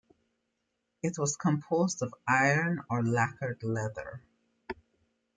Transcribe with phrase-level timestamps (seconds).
[1.03, 4.23] It was composed of iron or lacquered leather.